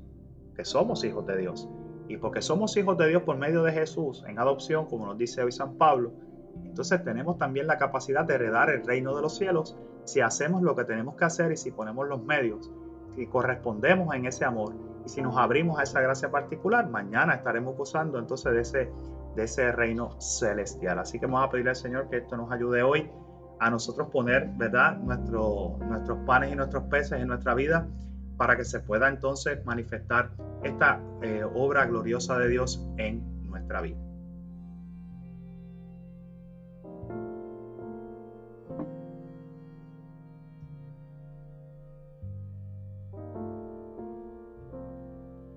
que 0.55 0.65
somos 0.65 1.05
hijos 1.05 1.27
de 1.27 1.37
Dios. 1.39 1.69
Y 2.09 2.19
porque 2.19 2.43
somos 2.43 2.77
hijos 2.77 2.97
de 2.99 3.09
Dios 3.09 3.23
por 3.23 3.37
medio 3.37 3.63
de 3.63 3.73
Jesús 3.73 4.25
en 4.29 4.39
adopción, 4.39 4.87
como 4.87 5.07
nos 5.07 5.19
dice 5.19 5.43
hoy 5.43 5.53
San 5.53 5.75
Pablo, 5.75 6.13
entonces 6.65 7.03
tenemos 7.05 7.39
también 7.39 7.67
la 7.67 7.79
capacidad 7.79 8.25
de 8.25 8.35
heredar 8.35 8.71
el 8.71 8.87
reino 8.87 9.15
de 9.15 9.23
los 9.23 9.37
cielos 9.37 9.77
si 10.05 10.21
hacemos 10.21 10.63
lo 10.63 10.77
que 10.77 10.85
tenemos 10.85 11.17
que 11.17 11.25
hacer 11.25 11.51
y 11.53 11.57
si 11.57 11.73
ponemos 11.73 12.07
los 12.07 12.23
medios, 12.23 12.71
y 13.17 13.27
correspondemos 13.27 14.15
en 14.15 14.27
ese 14.27 14.45
amor 14.45 14.75
y 15.05 15.09
si 15.09 15.23
nos 15.23 15.37
abrimos 15.37 15.79
a 15.79 15.85
esa 15.85 16.01
gracia 16.01 16.31
particular, 16.31 16.89
mañana 16.89 17.35
estaremos 17.35 17.77
gozando 17.77 18.19
entonces 18.19 18.53
de 18.53 18.61
ese, 18.61 18.93
de 19.37 19.45
ese 19.45 19.73
reino 19.73 20.21
celestial. 20.21 20.99
Así 20.99 21.19
que 21.19 21.27
vamos 21.27 21.45
a 21.45 21.51
pedirle 21.51 21.71
al 21.71 21.77
Señor 21.77 22.09
que 22.09 22.19
esto 22.19 22.37
nos 22.37 22.51
ayude 22.51 22.83
hoy 22.83 23.09
a 23.59 23.71
nosotros 23.71 24.09
poner, 24.11 24.49
¿verdad?, 24.57 24.97
Nuestro, 24.99 25.79
nuestros 25.81 26.19
panes 26.27 26.53
y 26.53 26.57
nuestros 26.57 26.85
peces 26.85 27.21
en 27.21 27.29
nuestra 27.29 27.55
vida 27.55 27.87
para 28.37 28.57
que 28.57 28.65
se 28.65 28.81
pueda 28.81 29.09
entonces 29.09 29.65
manifestar 29.65 30.31
esta 30.63 31.01
eh, 31.23 31.45
obra 31.55 31.87
gloriosa 31.87 32.39
de 32.39 32.49
Dios 32.49 32.85
en 32.99 33.23
nuestra 33.49 33.81
vida. 33.81 33.97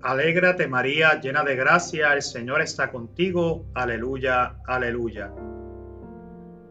Alégrate 0.02 0.66
María, 0.66 1.20
llena 1.20 1.44
de 1.44 1.54
gracia, 1.56 2.14
el 2.14 2.22
Señor 2.22 2.62
está 2.62 2.90
contigo. 2.90 3.66
Aleluya, 3.74 4.56
aleluya. 4.66 5.30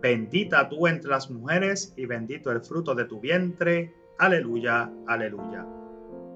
Bendita 0.02 0.70
tú 0.70 0.88
entre 0.88 1.10
las 1.10 1.30
mujeres 1.30 1.94
y 1.98 2.06
bendito 2.06 2.52
el 2.52 2.62
fruto 2.62 2.96
de 2.96 3.06
tu 3.06 3.20
vientre. 3.20 3.94
Aleluya, 4.18 4.92
aleluya. 5.08 5.66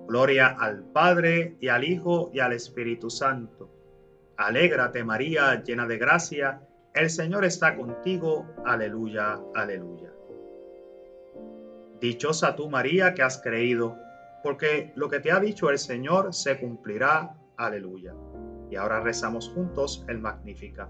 Gloria 0.07 0.47
al 0.47 0.83
Padre 0.83 1.55
y 1.61 1.69
al 1.69 1.83
Hijo 1.83 2.29
y 2.33 2.39
al 2.39 2.53
Espíritu 2.53 3.09
Santo. 3.09 3.69
Alégrate 4.35 5.03
María, 5.03 5.63
llena 5.63 5.87
de 5.87 5.97
gracia, 5.97 6.67
el 6.93 7.09
Señor 7.09 7.45
está 7.45 7.75
contigo. 7.75 8.45
Aleluya, 8.65 9.39
aleluya. 9.55 10.11
Dichosa 11.99 12.55
tú 12.55 12.69
María 12.69 13.13
que 13.13 13.23
has 13.23 13.41
creído 13.41 13.97
porque 14.43 14.91
lo 14.95 15.09
que 15.09 15.21
te 15.21 15.31
ha 15.31 15.39
dicho 15.39 15.69
el 15.69 15.79
Señor 15.79 16.33
se 16.33 16.59
cumplirá. 16.59 17.35
Aleluya. 17.55 18.13
Y 18.69 18.75
ahora 18.75 18.99
rezamos 18.99 19.49
juntos 19.49 20.03
el 20.07 20.19
Magnífica. 20.19 20.89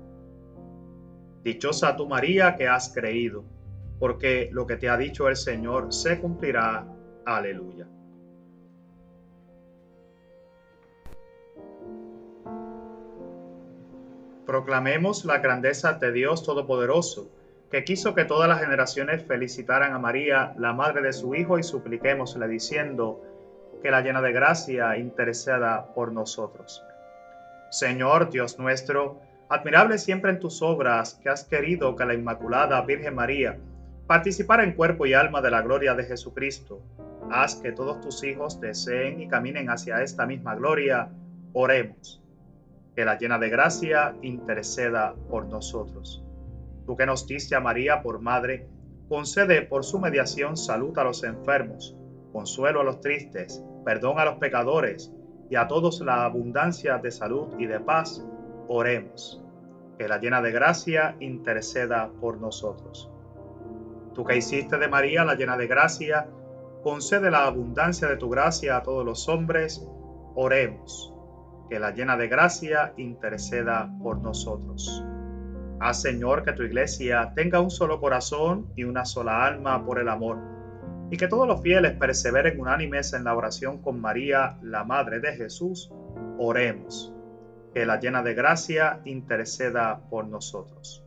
Dichosa 1.43 1.95
tú 1.95 2.07
María 2.07 2.55
que 2.55 2.67
has 2.67 2.93
creído, 2.93 3.43
porque 3.99 4.49
lo 4.51 4.67
que 4.67 4.77
te 4.77 4.89
ha 4.89 4.97
dicho 4.97 5.27
el 5.27 5.35
Señor 5.35 5.91
se 5.93 6.19
cumplirá. 6.19 6.85
Aleluya. 7.25 7.87
Proclamemos 14.45 15.23
la 15.23 15.37
grandeza 15.37 15.93
de 15.93 16.11
Dios 16.11 16.43
Todopoderoso 16.43 17.29
que 17.71 17.85
quiso 17.85 18.13
que 18.13 18.25
todas 18.25 18.49
las 18.49 18.59
generaciones 18.59 19.23
felicitaran 19.23 19.93
a 19.93 19.99
María, 19.99 20.53
la 20.57 20.73
madre 20.73 21.01
de 21.01 21.13
su 21.13 21.33
Hijo, 21.35 21.57
y 21.57 21.63
supliquémosle 21.63 22.47
diciendo 22.49 23.23
que 23.81 23.89
la 23.89 24.01
llena 24.01 24.21
de 24.21 24.33
gracia 24.33 24.97
interceda 24.97 25.93
por 25.93 26.11
nosotros. 26.11 26.83
Señor 27.69 28.29
Dios 28.29 28.59
nuestro, 28.59 29.21
admirable 29.51 29.97
siempre 29.97 30.31
en 30.31 30.39
tus 30.39 30.61
obras, 30.61 31.19
que 31.21 31.27
has 31.27 31.43
querido 31.43 31.97
que 31.97 32.05
la 32.05 32.13
Inmaculada 32.13 32.81
Virgen 32.83 33.15
María 33.15 33.59
participara 34.07 34.63
en 34.63 34.73
cuerpo 34.73 35.05
y 35.05 35.13
alma 35.13 35.41
de 35.41 35.51
la 35.51 35.61
gloria 35.61 35.93
de 35.93 36.05
Jesucristo. 36.05 36.81
Haz 37.29 37.55
que 37.55 37.73
todos 37.73 37.99
tus 37.99 38.23
hijos 38.23 38.61
deseen 38.61 39.19
y 39.19 39.27
caminen 39.27 39.69
hacia 39.69 40.01
esta 40.01 40.25
misma 40.25 40.55
gloria. 40.55 41.09
Oremos. 41.51 42.23
Que 42.95 43.03
la 43.03 43.17
llena 43.17 43.39
de 43.39 43.49
gracia 43.49 44.15
interceda 44.21 45.15
por 45.29 45.45
nosotros. 45.47 46.23
Tú 46.85 46.95
que 46.95 47.05
nos 47.05 47.27
diste 47.27 47.53
a 47.53 47.59
María 47.59 48.01
por 48.01 48.21
madre, 48.21 48.69
concede 49.09 49.63
por 49.63 49.83
su 49.83 49.99
mediación 49.99 50.55
salud 50.55 50.97
a 50.97 51.03
los 51.03 51.25
enfermos, 51.25 51.93
consuelo 52.31 52.79
a 52.79 52.83
los 52.85 53.01
tristes, 53.01 53.61
perdón 53.83 54.17
a 54.17 54.23
los 54.23 54.35
pecadores 54.35 55.11
y 55.49 55.57
a 55.57 55.67
todos 55.67 55.99
la 55.99 56.23
abundancia 56.23 56.99
de 56.99 57.11
salud 57.11 57.49
y 57.59 57.65
de 57.65 57.81
paz. 57.81 58.25
Oremos. 58.73 59.43
Que 59.99 60.07
la 60.07 60.17
llena 60.17 60.41
de 60.41 60.53
gracia 60.53 61.17
interceda 61.19 62.09
por 62.21 62.39
nosotros. 62.39 63.11
Tú 64.13 64.23
que 64.23 64.37
hiciste 64.37 64.77
de 64.77 64.87
María 64.87 65.25
la 65.25 65.35
llena 65.35 65.57
de 65.57 65.67
gracia, 65.67 66.29
concede 66.81 67.29
la 67.31 67.47
abundancia 67.47 68.07
de 68.07 68.15
tu 68.15 68.29
gracia 68.29 68.77
a 68.77 68.81
todos 68.81 69.03
los 69.03 69.27
hombres. 69.27 69.85
Oremos. 70.35 71.13
Que 71.69 71.81
la 71.81 71.91
llena 71.91 72.15
de 72.15 72.29
gracia 72.29 72.93
interceda 72.95 73.93
por 74.01 74.19
nosotros. 74.19 75.03
Haz, 75.81 76.01
Señor, 76.01 76.45
que 76.45 76.53
tu 76.53 76.63
iglesia 76.63 77.33
tenga 77.35 77.59
un 77.59 77.71
solo 77.71 77.99
corazón 77.99 78.71
y 78.77 78.85
una 78.85 79.03
sola 79.03 79.45
alma 79.45 79.85
por 79.85 79.99
el 79.99 80.07
amor, 80.07 80.37
y 81.09 81.17
que 81.17 81.27
todos 81.27 81.45
los 81.45 81.61
fieles 81.61 81.91
perseveren 81.97 82.57
unánimes 82.57 83.11
en 83.11 83.25
la 83.25 83.35
oración 83.35 83.81
con 83.81 83.99
María, 83.99 84.57
la 84.61 84.85
Madre 84.85 85.19
de 85.19 85.33
Jesús. 85.33 85.91
Oremos. 86.39 87.13
Que 87.73 87.85
la 87.85 87.99
llena 87.99 88.21
de 88.23 88.33
gracia 88.33 89.01
interceda 89.05 90.01
por 90.09 90.27
nosotros. 90.27 91.03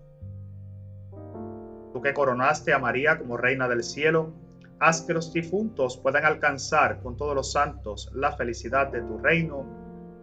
Tú 1.92 2.00
que 2.02 2.14
coronaste 2.14 2.72
a 2.72 2.78
María 2.78 3.18
como 3.18 3.36
Reina 3.36 3.68
del 3.68 3.84
Cielo, 3.84 4.32
haz 4.80 5.02
que 5.02 5.14
los 5.14 5.32
difuntos 5.32 5.96
puedan 5.96 6.24
alcanzar 6.24 7.00
con 7.00 7.16
todos 7.16 7.34
los 7.34 7.52
santos 7.52 8.10
la 8.14 8.32
felicidad 8.32 8.88
de 8.88 9.02
tu 9.02 9.18
reino. 9.18 9.64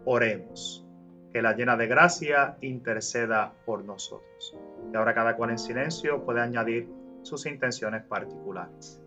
Oremos 0.04 0.86
que 1.32 1.42
la 1.42 1.54
llena 1.54 1.76
de 1.76 1.86
gracia 1.86 2.56
interceda 2.60 3.54
por 3.64 3.84
nosotros. 3.84 4.56
Y 4.92 4.96
ahora 4.96 5.14
cada 5.14 5.36
cual 5.36 5.50
en 5.50 5.58
silencio 5.58 6.24
puede 6.24 6.40
añadir 6.40 6.88
sus 7.22 7.46
intenciones 7.46 8.02
particulares. 8.04 9.01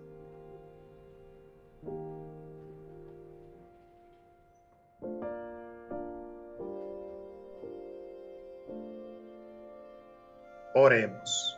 Oremos. 10.77 11.57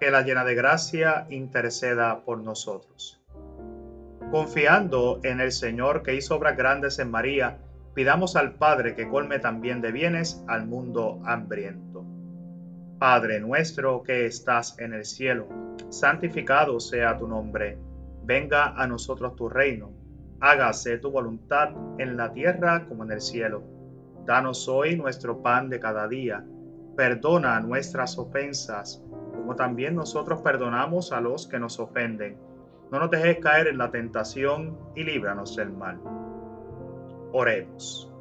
Que 0.00 0.10
la 0.10 0.22
llena 0.22 0.44
de 0.44 0.56
gracia 0.56 1.28
interceda 1.30 2.24
por 2.24 2.38
nosotros. 2.38 3.22
Confiando 4.32 5.20
en 5.22 5.40
el 5.40 5.52
Señor 5.52 6.02
que 6.02 6.16
hizo 6.16 6.34
obras 6.34 6.56
grandes 6.56 6.98
en 6.98 7.08
María, 7.08 7.58
pidamos 7.94 8.34
al 8.34 8.54
Padre 8.54 8.96
que 8.96 9.08
colme 9.08 9.38
también 9.38 9.80
de 9.80 9.92
bienes 9.92 10.42
al 10.48 10.66
mundo 10.66 11.20
hambriento. 11.24 12.04
Padre 12.98 13.38
nuestro 13.38 14.02
que 14.02 14.26
estás 14.26 14.76
en 14.80 14.94
el 14.94 15.04
cielo, 15.04 15.46
santificado 15.88 16.80
sea 16.80 17.16
tu 17.16 17.28
nombre, 17.28 17.78
venga 18.24 18.74
a 18.74 18.88
nosotros 18.88 19.36
tu 19.36 19.48
reino, 19.48 19.92
hágase 20.40 20.98
tu 20.98 21.12
voluntad 21.12 21.70
en 21.98 22.16
la 22.16 22.32
tierra 22.32 22.84
como 22.88 23.04
en 23.04 23.12
el 23.12 23.20
cielo. 23.20 23.62
Danos 24.24 24.66
hoy 24.66 24.96
nuestro 24.96 25.40
pan 25.40 25.68
de 25.68 25.78
cada 25.78 26.08
día, 26.08 26.44
perdona 26.96 27.60
nuestras 27.60 28.18
ofensas, 28.18 29.02
como 29.32 29.54
también 29.54 29.94
nosotros 29.94 30.40
perdonamos 30.42 31.12
a 31.12 31.20
los 31.20 31.46
que 31.46 31.58
nos 31.58 31.78
ofenden. 31.78 32.36
No 32.90 32.98
nos 32.98 33.10
dejes 33.10 33.38
caer 33.38 33.68
en 33.68 33.78
la 33.78 33.90
tentación 33.90 34.78
y 34.94 35.04
líbranos 35.04 35.56
del 35.56 35.72
mal. 35.72 36.00
Oremos. 37.32 38.12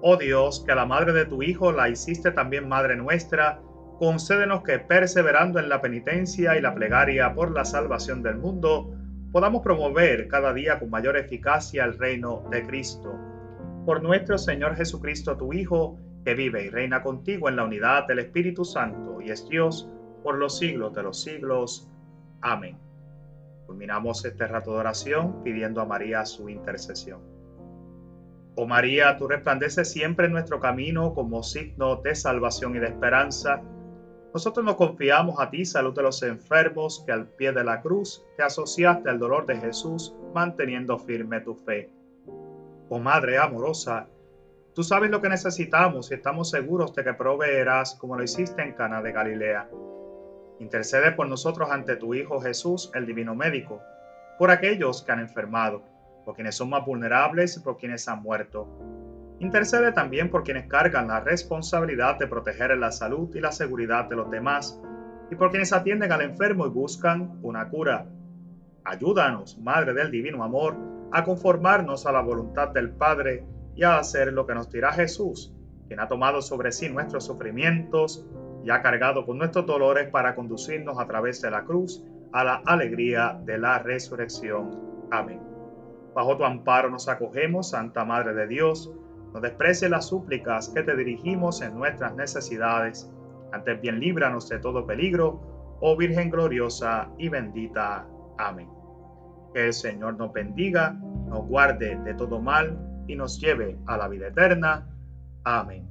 Oh 0.00 0.16
Dios, 0.16 0.64
que 0.64 0.72
a 0.72 0.76
la 0.76 0.86
madre 0.86 1.12
de 1.12 1.26
tu 1.26 1.42
Hijo 1.42 1.70
la 1.70 1.88
hiciste 1.88 2.32
también 2.32 2.68
madre 2.68 2.96
nuestra, 2.96 3.60
concédenos 3.98 4.62
que 4.62 4.80
perseverando 4.80 5.60
en 5.60 5.68
la 5.68 5.80
penitencia 5.80 6.56
y 6.56 6.60
la 6.60 6.74
plegaria 6.74 7.32
por 7.34 7.52
la 7.52 7.64
salvación 7.64 8.22
del 8.22 8.36
mundo, 8.36 8.92
podamos 9.30 9.62
promover 9.62 10.28
cada 10.28 10.52
día 10.52 10.78
con 10.78 10.90
mayor 10.90 11.16
eficacia 11.16 11.84
el 11.84 11.98
reino 11.98 12.44
de 12.50 12.66
Cristo. 12.66 13.14
Por 13.86 14.02
nuestro 14.02 14.38
Señor 14.38 14.76
Jesucristo, 14.76 15.36
tu 15.36 15.52
Hijo, 15.52 15.98
que 16.24 16.34
vive 16.34 16.64
y 16.64 16.70
reina 16.70 17.02
contigo 17.02 17.48
en 17.48 17.56
la 17.56 17.64
unidad 17.64 18.06
del 18.06 18.20
Espíritu 18.20 18.64
Santo 18.64 19.20
y 19.20 19.30
es 19.30 19.48
Dios 19.48 19.88
por 20.22 20.38
los 20.38 20.58
siglos 20.58 20.94
de 20.94 21.02
los 21.02 21.20
siglos. 21.22 21.88
Amén. 22.40 22.78
Culminamos 23.66 24.24
este 24.24 24.46
rato 24.46 24.72
de 24.72 24.80
oración 24.80 25.42
pidiendo 25.42 25.80
a 25.80 25.86
María 25.86 26.24
su 26.24 26.48
intercesión. 26.48 27.20
Oh 28.54 28.66
María, 28.66 29.16
tú 29.16 29.28
resplandeces 29.28 29.90
siempre 29.90 30.26
en 30.26 30.32
nuestro 30.32 30.60
camino 30.60 31.14
como 31.14 31.42
signo 31.42 31.96
de 31.96 32.14
salvación 32.14 32.76
y 32.76 32.80
de 32.80 32.88
esperanza. 32.88 33.62
Nosotros 34.34 34.64
nos 34.64 34.76
confiamos 34.76 35.40
a 35.40 35.50
ti, 35.50 35.64
salud 35.64 35.94
de 35.94 36.02
los 36.02 36.22
enfermos, 36.22 37.02
que 37.06 37.12
al 37.12 37.28
pie 37.28 37.52
de 37.52 37.64
la 37.64 37.80
cruz 37.80 38.24
te 38.36 38.42
asociaste 38.42 39.08
al 39.08 39.18
dolor 39.18 39.46
de 39.46 39.56
Jesús, 39.56 40.14
manteniendo 40.34 40.98
firme 40.98 41.40
tu 41.40 41.54
fe. 41.54 41.90
Oh 42.90 42.98
Madre 42.98 43.38
amorosa, 43.38 44.06
tú 44.74 44.82
sabes 44.82 45.10
lo 45.10 45.20
que 45.20 45.28
necesitamos 45.28 46.10
y 46.10 46.14
estamos 46.14 46.50
seguros 46.50 46.94
de 46.94 47.04
que 47.04 47.14
proveerás 47.14 47.94
como 47.94 48.16
lo 48.16 48.24
hiciste 48.24 48.62
en 48.62 48.72
Cana 48.72 49.02
de 49.02 49.12
Galilea. 49.12 49.68
Intercede 50.60 51.12
por 51.12 51.28
nosotros 51.28 51.70
ante 51.70 51.96
tu 51.96 52.14
Hijo 52.14 52.40
Jesús, 52.40 52.90
el 52.94 53.06
Divino 53.06 53.34
Médico, 53.34 53.80
por 54.38 54.50
aquellos 54.50 55.02
que 55.02 55.12
han 55.12 55.20
enfermado 55.20 55.82
por 56.24 56.34
quienes 56.34 56.54
son 56.54 56.70
más 56.70 56.84
vulnerables 56.84 57.56
y 57.56 57.60
por 57.60 57.76
quienes 57.76 58.08
han 58.08 58.22
muerto. 58.22 58.68
Intercede 59.40 59.92
también 59.92 60.30
por 60.30 60.44
quienes 60.44 60.68
cargan 60.68 61.08
la 61.08 61.20
responsabilidad 61.20 62.18
de 62.18 62.28
proteger 62.28 62.76
la 62.78 62.92
salud 62.92 63.34
y 63.34 63.40
la 63.40 63.50
seguridad 63.50 64.04
de 64.04 64.16
los 64.16 64.30
demás 64.30 64.80
y 65.30 65.34
por 65.34 65.50
quienes 65.50 65.72
atienden 65.72 66.12
al 66.12 66.22
enfermo 66.22 66.66
y 66.66 66.70
buscan 66.70 67.38
una 67.42 67.68
cura. 67.68 68.06
Ayúdanos, 68.84 69.58
Madre 69.58 69.94
del 69.94 70.10
Divino 70.10 70.44
Amor, 70.44 70.76
a 71.10 71.24
conformarnos 71.24 72.06
a 72.06 72.12
la 72.12 72.20
voluntad 72.20 72.68
del 72.68 72.90
Padre 72.90 73.44
y 73.74 73.84
a 73.84 73.98
hacer 73.98 74.32
lo 74.32 74.46
que 74.46 74.54
nos 74.54 74.70
dirá 74.70 74.92
Jesús, 74.92 75.54
quien 75.88 76.00
ha 76.00 76.08
tomado 76.08 76.42
sobre 76.42 76.72
sí 76.72 76.88
nuestros 76.88 77.24
sufrimientos 77.24 78.26
y 78.64 78.70
ha 78.70 78.82
cargado 78.82 79.26
con 79.26 79.38
nuestros 79.38 79.66
dolores 79.66 80.08
para 80.10 80.34
conducirnos 80.34 80.98
a 80.98 81.06
través 81.06 81.40
de 81.42 81.50
la 81.50 81.64
cruz 81.64 82.04
a 82.32 82.44
la 82.44 82.62
alegría 82.66 83.38
de 83.44 83.58
la 83.58 83.78
resurrección. 83.78 84.70
Amén. 85.10 85.40
Bajo 86.14 86.36
tu 86.36 86.44
amparo 86.44 86.90
nos 86.90 87.08
acogemos, 87.08 87.70
Santa 87.70 88.04
Madre 88.04 88.34
de 88.34 88.46
Dios. 88.46 88.92
No 89.34 89.40
desprecies 89.40 89.90
las 89.90 90.06
súplicas 90.06 90.68
que 90.70 90.82
te 90.82 90.96
dirigimos 90.96 91.62
en 91.62 91.74
nuestras 91.74 92.14
necesidades. 92.14 93.10
Antes 93.52 93.80
bien 93.80 94.00
líbranos 94.00 94.48
de 94.48 94.58
todo 94.58 94.86
peligro, 94.86 95.76
oh 95.80 95.96
Virgen 95.96 96.30
gloriosa 96.30 97.10
y 97.18 97.28
bendita. 97.28 98.06
Amén. 98.38 98.68
Que 99.54 99.66
el 99.66 99.72
Señor 99.72 100.16
nos 100.16 100.32
bendiga, 100.32 100.92
nos 101.28 101.46
guarde 101.46 101.98
de 102.04 102.14
todo 102.14 102.40
mal 102.40 102.91
y 103.12 103.16
nos 103.16 103.38
lleve 103.38 103.76
a 103.86 103.96
la 103.98 104.08
vida 104.08 104.28
eterna. 104.28 104.86
Amén. 105.44 105.86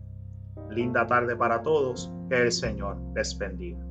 Linda 0.70 1.06
tarde 1.06 1.36
para 1.36 1.62
todos. 1.62 2.12
Que 2.30 2.42
el 2.42 2.52
Señor 2.52 2.98
les 3.16 3.38
bendiga. 3.38 3.91